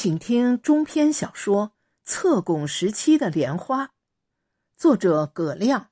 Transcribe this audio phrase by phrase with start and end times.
[0.00, 1.70] 请听中篇小说
[2.04, 3.86] 《侧拱时期的莲花》，
[4.76, 5.90] 作者葛亮，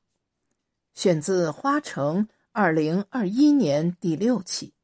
[0.94, 4.74] 选自《花城》二零二一年第六期。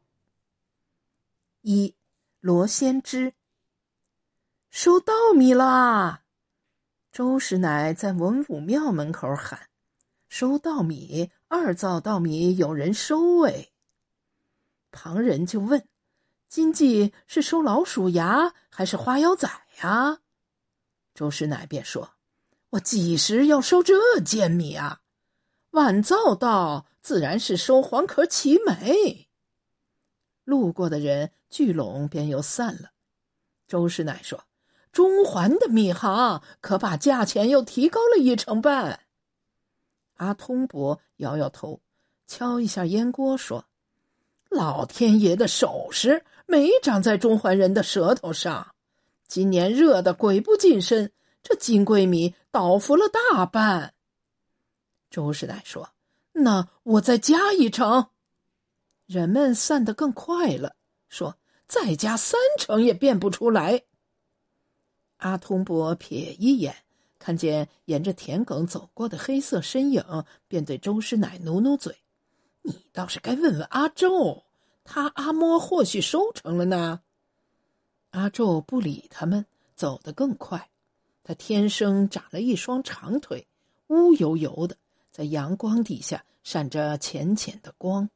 [1.60, 1.94] 一
[2.40, 3.34] 罗先知
[4.70, 6.24] 收稻米啦！
[7.12, 9.68] 周师奶在文武庙门口喊
[10.28, 13.68] ：“收稻米，二造稻米有人收哎！”
[14.90, 15.86] 旁人就问。
[16.52, 19.48] 今季是收老鼠牙还是花腰仔
[19.80, 20.18] 呀？
[21.14, 22.10] 周师奶便说
[22.68, 25.00] ：“我几时要收这贱米啊？
[25.70, 29.30] 晚造到，自然是收黄壳齐眉。”
[30.44, 32.90] 路过的人聚拢，便又散了。
[33.66, 34.44] 周师奶说
[34.92, 39.00] ：“中环的米行可把价钱又提高了一成半。”
[40.16, 41.80] 阿通伯摇摇头，
[42.26, 43.64] 敲一下烟锅说
[44.50, 48.74] ：“老天爷的首饰。”没长在中环人的舌头上，
[49.26, 53.94] 今年热的鬼不近身，这金桂米倒伏了大半。
[55.10, 55.90] 周师奶说
[56.32, 58.08] ：“那我再加一成。”
[59.06, 60.76] 人们散得更快了，
[61.08, 61.36] 说
[61.68, 63.82] ：“再加三成也变不出来。”
[65.18, 66.74] 阿通伯瞥一眼，
[67.18, 70.02] 看见沿着田埂走过的黑色身影，
[70.48, 71.96] 便对周师奶努努嘴
[72.62, 74.44] ：“你倒是该问问阿周。”
[74.84, 77.00] 他阿嬷或许收成了呢。
[78.10, 80.70] 阿宙不理他们，走得更快。
[81.24, 83.46] 他天生长了一双长腿，
[83.86, 84.76] 乌油油的，
[85.10, 88.10] 在阳光底下闪着浅浅的光。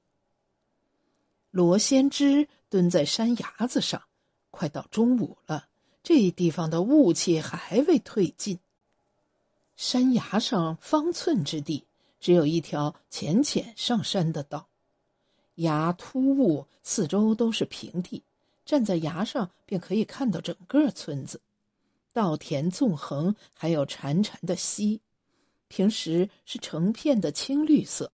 [1.50, 4.03] 罗先知蹲在山崖子上，
[4.50, 5.69] 快到中午了，
[6.03, 8.59] 这地方的雾气还未退尽。
[9.77, 11.87] 山崖上方寸之地，
[12.19, 14.69] 只有一条浅浅上山的道。
[15.57, 18.23] 崖突兀，四周都是平地，
[18.65, 21.41] 站在崖上便可以看到整个村子。
[22.12, 25.01] 稻田纵横，还有潺潺的溪，
[25.69, 28.11] 平时是成片的青绿色，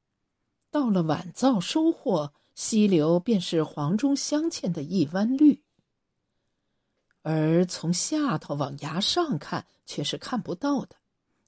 [0.70, 5.60] 到了晚造收获，溪流便是黄中镶嵌的一弯绿。
[7.22, 10.96] 而从下头往崖上看，却是看不到的。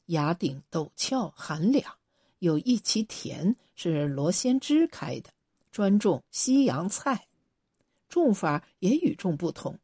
[0.06, 1.94] 崖顶陡峭寒凉，
[2.41, 5.30] 有一畦田是罗先芝开的。
[5.72, 7.27] 专种西洋菜，
[8.09, 9.77] 种法也与众不同。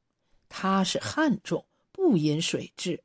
[0.49, 3.03] 它是旱种，不饮水质。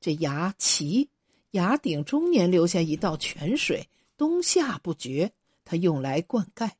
[0.00, 1.10] 这崖齐，
[1.50, 5.30] 崖顶终年留下一道泉水，冬夏不绝。
[5.64, 6.70] 它用来灌溉。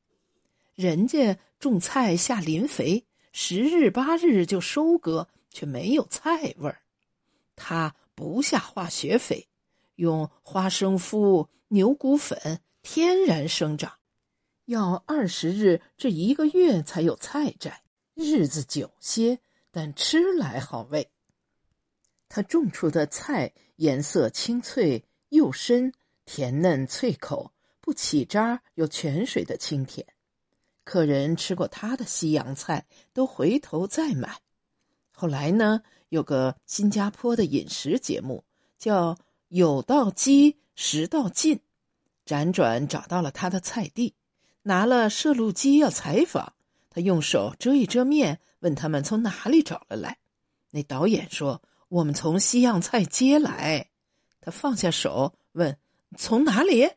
[0.73, 6.81] 人家种菜下磷肥，十日八日就收割，却没有菜味儿。
[7.55, 9.47] 它不下化学肥，
[9.95, 13.93] 用花生麸、牛骨粉，天然生长。
[14.71, 17.81] 要二十日至一个月才有菜摘，
[18.13, 19.37] 日子久些，
[19.69, 21.11] 但吃来好味。
[22.29, 25.91] 他种出的菜颜色清脆又深，
[26.23, 27.51] 甜嫩脆口，
[27.81, 30.07] 不起渣，有泉水的清甜。
[30.85, 34.39] 客人吃过他的西洋菜，都回头再买。
[35.11, 38.45] 后来呢，有个新加坡的饮食节目，
[38.77, 39.17] 叫
[39.49, 41.59] “有道鸡，食道尽”，
[42.25, 44.15] 辗转找到了他的菜地。
[44.63, 46.53] 拿了摄录机要采访，
[46.89, 50.17] 他用手遮一遮面，问他们从哪里找了来。
[50.69, 53.89] 那导演说：“我们从西洋菜街来。”
[54.39, 55.77] 他放下手问
[56.17, 56.89] ：“从哪里？”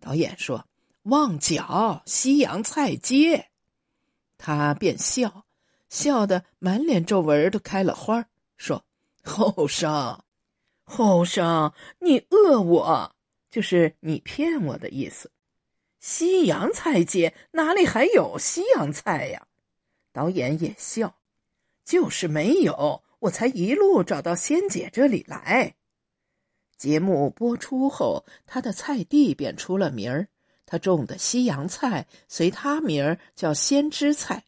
[0.00, 0.66] 导演说
[1.04, 3.50] ：“旺角西洋菜街。”
[4.38, 5.44] 他便笑，
[5.88, 8.26] 笑得满脸皱纹都开了花
[8.56, 8.84] 说
[9.22, 10.22] ：“后生，
[10.84, 13.14] 后生，你讹我，
[13.50, 15.30] 就是你骗我的意思。”
[16.08, 19.48] 西洋菜街哪里还有西洋菜呀？
[20.12, 21.16] 导演也笑，
[21.84, 25.74] 就是没有，我才一路找到仙姐这里来。
[26.76, 30.28] 节目播出后，他的菜地便出了名儿，
[30.64, 34.44] 他种的西洋菜随他名儿叫先知菜。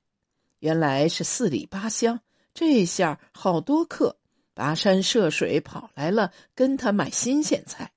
[0.60, 2.20] 原来是四里八乡，
[2.54, 4.16] 这下好多客
[4.54, 7.90] 跋山涉水跑来了，跟他买新鲜菜，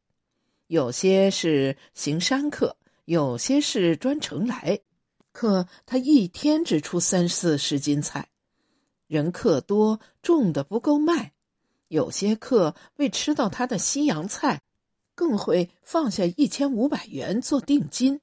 [0.66, 2.76] 有些是行山客。
[3.12, 4.80] 有些是专程来，
[5.34, 8.30] 可他一天只出三四十斤菜，
[9.06, 11.34] 人客多，种的不够卖。
[11.90, 14.62] 有些客为吃到他的西洋菜，
[15.14, 18.22] 更会放下一千五百元做定金，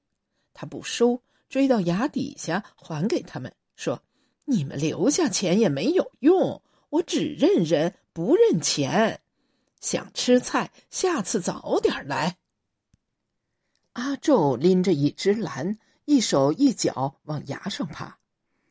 [0.55, 1.21] 他不收，
[1.51, 4.03] 追到崖底下还给他们，说
[4.47, 9.21] ：“你们留下钱也没有用，我只认人不认钱。
[9.83, 12.38] 想吃菜，下次早点来。”
[13.99, 18.17] 阿宙拎着一只篮，一手一脚往崖上爬，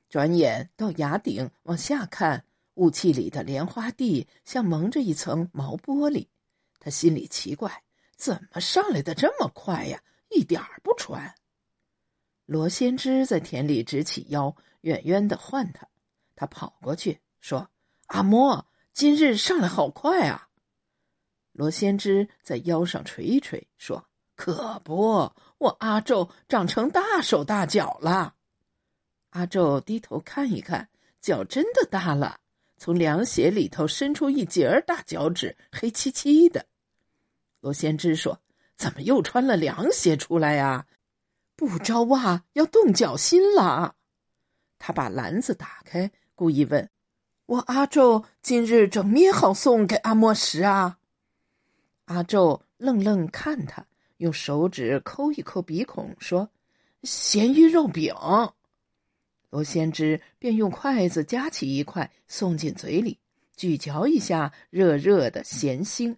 [0.07, 2.45] 转眼到崖顶往下看，
[2.75, 6.27] 雾气里的莲花地像蒙着一层毛玻璃。
[6.79, 7.83] 他心里奇怪，
[8.15, 10.01] 怎么上来的这么快呀？
[10.29, 11.35] 一点儿不喘。
[12.45, 15.85] 罗先知在田里直起腰，远远的唤他。
[16.37, 17.69] 他跑过去说
[18.07, 20.47] ：“阿莫，今日上来好快啊！”
[21.51, 24.06] 罗先知在腰上捶一捶，说
[24.37, 28.35] ：“可不，我阿宙长成大手大脚了。”
[29.31, 30.87] 阿宙低头看一看，
[31.19, 32.39] 脚真的大了。
[32.77, 36.65] 从凉鞋里头伸出一截儿大脚趾，黑漆漆的。
[37.59, 38.39] 罗先知说
[38.77, 40.85] ：“怎么又穿了凉鞋出来呀？
[41.55, 43.95] 不着袜要冻脚心了。”
[44.77, 46.87] 他把篮子打开，故意问
[47.47, 50.99] ：“我阿宙今日整咩好送给阿莫什啊？”
[52.05, 53.83] 阿宙愣愣看他，
[54.17, 56.49] 用手指抠一抠鼻孔，说
[57.03, 58.13] ：“咸鱼肉饼。”
[59.49, 63.17] 罗先知便用筷子夹起一块，送进嘴里，
[63.55, 66.15] 咀嚼一下热热的咸腥。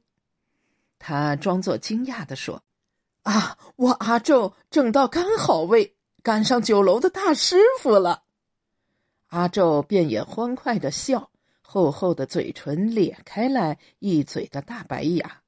[0.98, 2.62] 他装作惊讶的说
[3.24, 8.24] ：“啊，我阿宙正到刚好位，赶上酒楼的大师傅了。”
[9.28, 11.30] 阿宙便也欢快的笑，
[11.62, 15.42] 厚厚的嘴唇咧开来，一嘴的大白牙。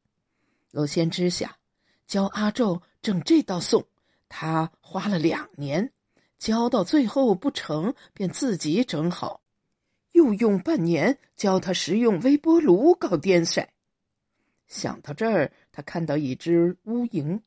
[0.70, 1.52] 罗先知想，
[2.12, 3.88] 教阿宙整这道颂，
[4.28, 5.94] 他花了两年。
[6.38, 9.40] 教到最后不成，便自己整好，
[10.12, 13.66] 又用半年教他使用微波炉搞颠筛。
[14.68, 17.40] 想到这儿，他看到一只乌蝇，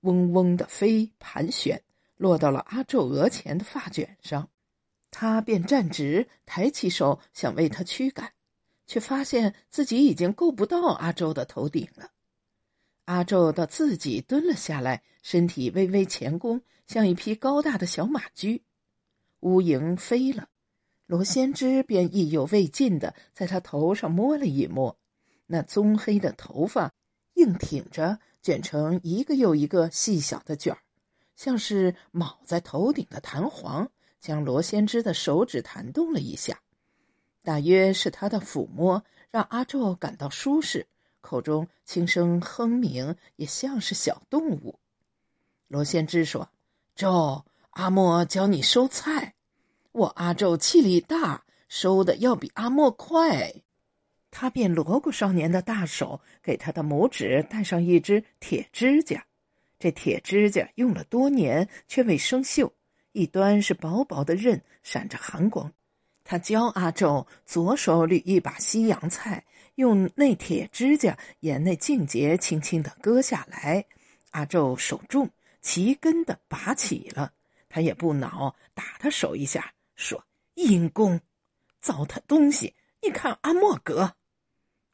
[0.00, 1.82] 嗡嗡的飞盘旋，
[2.18, 4.50] 落到了阿宙额前的发卷上，
[5.10, 8.30] 他便站直，抬起手想为他驱赶，
[8.86, 12.10] 却发现自己已经够不到阿宙的头顶了。
[13.10, 16.62] 阿宙倒自己蹲了下来，身体微微前弓。
[16.86, 18.62] 像一匹高大的小马驹，
[19.40, 20.48] 乌蝇飞了，
[21.06, 24.96] 罗先知便意犹未尽的在他头上摸了一摸，
[25.46, 26.92] 那棕黑的头发
[27.34, 30.78] 硬挺着，卷成一个又一个细小的卷儿，
[31.34, 33.90] 像是铆在头顶的弹簧，
[34.20, 36.60] 将罗先知的手指弹动了一下，
[37.42, 40.86] 大约是他的抚摸让阿宙感到舒适，
[41.20, 44.78] 口中轻声哼鸣，也像是小动物。
[45.68, 46.48] 罗先知说。
[46.96, 49.32] 周阿莫教你收菜，
[49.92, 53.54] 我阿宙气力大，收的要比阿莫快。
[54.30, 59.24] 他便罗过少年的大手，给他的拇指戴上一只铁指甲。
[59.78, 62.70] 这铁指甲用了多年，却未生锈，
[63.12, 65.72] 一端是薄薄的刃，闪着寒光。
[66.22, 69.42] 他教阿宙左手捋一把西洋菜，
[69.80, 73.86] 用那铁指甲沿那茎节轻轻的割下来。
[74.30, 75.28] 阿宙手重。
[75.62, 77.34] 齐根的拔起了，
[77.68, 80.24] 他也不恼，打他手一下，说
[80.56, 81.20] ：“阴公，
[81.82, 82.74] 糟蹋东西！
[83.02, 84.14] 你看阿莫格。”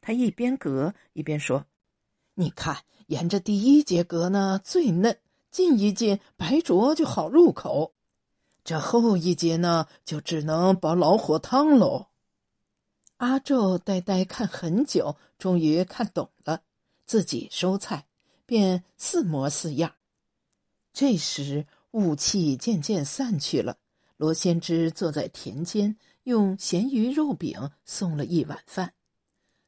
[0.01, 1.65] 他一边割一边说
[2.35, 2.75] ：“你看，
[3.05, 5.17] 沿着第一节割呢最嫩，
[5.51, 7.93] 进一进白灼就好入口。
[8.65, 12.07] 这后一节呢，就只能煲老火汤喽。”
[13.17, 16.61] 阿宙呆呆看很久，终于看懂了，
[17.07, 18.05] 自己收菜
[18.45, 19.95] 便似模似样。
[20.93, 23.77] 这时雾气渐渐散去了，
[24.17, 28.93] 罗先知坐在田间，用咸鱼肉饼送了一碗饭。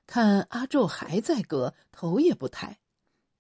[0.06, 2.78] 看阿宙还在割，头也不抬。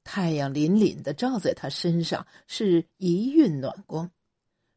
[0.03, 4.09] 太阳凛凛的照在他身上，是一晕暖光。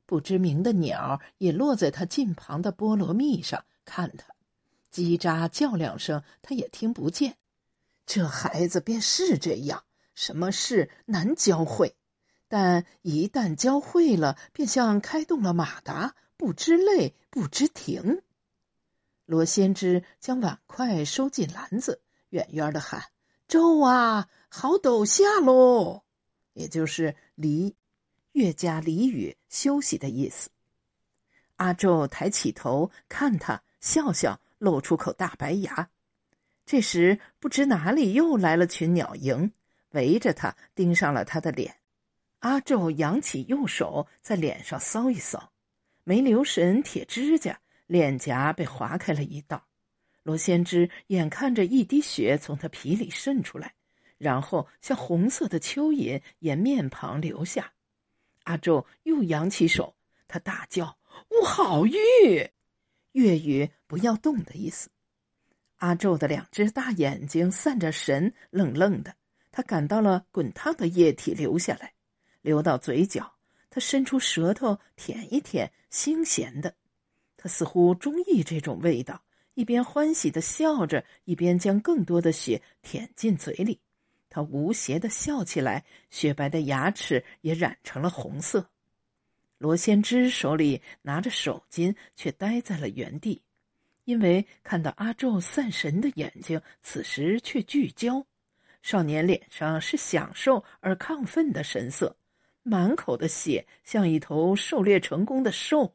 [0.04, 4.26] 不知名的鸟也落在他近旁的菠萝蜜上，看他，
[4.92, 7.36] 叽喳叫两声，他也听不见。
[8.04, 9.84] 这孩子便是这样，
[10.14, 11.96] 什么事难教会。
[12.48, 18.22] 但一旦教会了，便像开动了马达，不知累，不知停。
[19.24, 23.02] 罗先知将碗筷收进篮子，远远的喊
[23.48, 26.02] ：“周啊，好陡下喽！”
[26.52, 27.74] 也就是离，
[28.32, 30.50] 越加俚语休息的意思。
[31.56, 35.90] 阿昼抬起头看他，笑笑，露出口大白牙。
[36.64, 39.50] 这时，不知哪里又来了群鸟蝇，
[39.90, 41.74] 围着他，盯上了他的脸。
[42.38, 45.48] 阿宙扬起右手，在脸上搔一搔，
[46.04, 49.66] 没留神，铁指甲脸颊被划开了一道。
[50.22, 53.74] 罗先知眼看着一滴血从他皮里渗出来，
[54.16, 57.72] 然后像红色的蚯蚓沿面庞流下。
[58.44, 59.96] 阿宙又扬起手，
[60.28, 60.96] 他大叫
[61.28, 61.92] ：“我好玉！”
[63.12, 64.90] 粤语“不要动”的意思。
[65.76, 69.14] 阿宙的两只大眼睛散着神，愣愣的。
[69.50, 71.92] 他感到了滚烫的液体流下来。
[72.40, 73.34] 流到嘴角，
[73.70, 76.74] 他伸出舌头舔一舔，腥咸的。
[77.36, 79.22] 他似乎中意这种味道，
[79.54, 83.78] 一边欢喜的笑着，一边将更多的血舔进嘴里。
[84.28, 88.70] 他无邪的笑起来，雪白的牙齿也染成了红色。
[89.62, 93.40] 罗先知手里拿着手巾，却呆在了原地，
[94.02, 98.26] 因为看到阿宙散神的眼睛，此时却聚焦。
[98.82, 102.16] 少年脸上是享受而亢奋的神色，
[102.64, 105.94] 满口的血像一头狩猎成功的兽。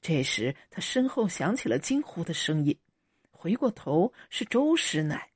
[0.00, 2.78] 这时，他身后响起了惊呼的声音，
[3.32, 5.30] 回过头是周师奶。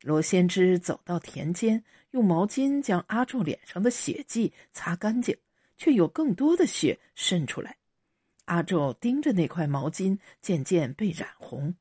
[0.00, 5.36] 罗先知走到田间，用毛巾将阿宙脸上的血迹擦干净，
[5.76, 7.76] 却有更多的血渗出来。
[8.46, 11.74] 阿宙盯着那块毛巾，渐渐被染红。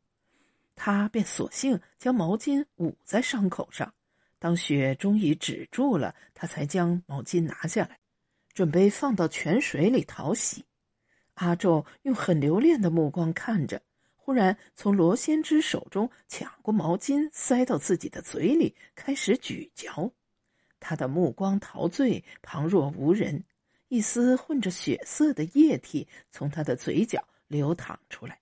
[0.76, 3.94] 他便索性将毛巾捂在伤口上，
[4.40, 8.00] 当血终于止住了，他才将毛巾拿下来，
[8.54, 10.64] 准备放到泉水里淘洗。
[11.36, 13.82] 阿宙用很留恋的目光看着，
[14.16, 20.12] 忽然从罗先知手中抢过毛巾，塞到自己的嘴里，开始咀嚼。
[20.80, 23.44] 他的目光陶醉，旁若无人，
[23.94, 28.40] 一丝混着血色的液体从他的嘴角流淌出来。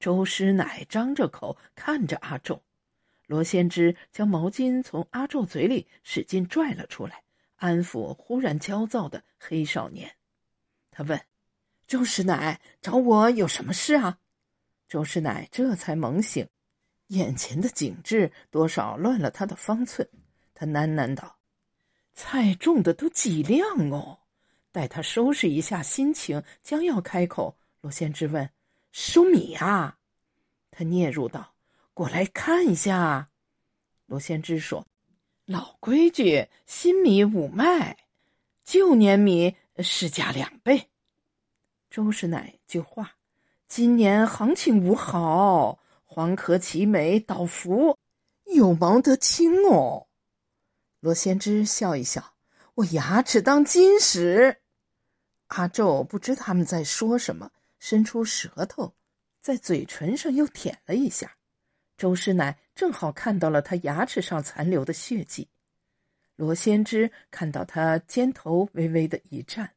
[0.00, 2.60] 周师奶张着口看着阿仲，
[3.26, 7.22] 罗先知将毛巾从阿仲嘴里使劲拽了出来，
[7.54, 10.12] 安抚忽然焦躁的黑少年。
[10.90, 11.20] 他问
[11.86, 14.18] ：“周师奶找我有什么事啊？”
[14.88, 16.48] 周师奶这才猛醒，
[17.06, 20.08] 眼前的景致多少乱了他的方寸。
[20.52, 21.38] 他喃喃道
[22.12, 24.17] ：“菜种的都几两哦。”
[24.78, 28.48] 待他收拾一下心情，将要开口，罗先知问。
[28.92, 29.98] 收米啊！
[30.70, 31.52] 他嗫嚅道
[31.92, 33.28] ：“过来看一下。”
[34.06, 34.86] 罗先知说
[35.46, 37.96] ：“老规矩，新米五麦，
[38.64, 40.90] 旧年米市价两倍。”
[41.90, 43.16] 周师奶就话
[43.66, 47.98] ：“今年行情无好，黄壳齐美，倒伏，
[48.44, 50.06] 有毛得轻哦。”
[51.00, 52.34] 罗先知笑一笑
[52.76, 54.60] ：“我牙齿当金石。”
[55.48, 57.50] 阿宙不知他们在说什么。
[57.80, 58.92] 伸出舌头，
[59.40, 61.36] 在嘴唇上又舔了一下。
[61.96, 65.48] 周师奶正好看到了他牙齿上残留的血迹。
[66.34, 69.70] 罗先知看到他肩头微微的一颤。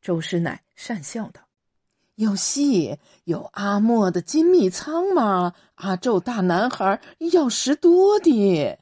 [0.00, 1.40] 周师奶讪笑道
[2.14, 5.52] ：“有戏，有阿莫的金蜜仓吗？
[5.74, 7.00] 阿宙大男孩
[7.32, 8.78] 要食多的。”